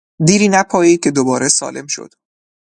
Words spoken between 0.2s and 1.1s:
دیری نپایید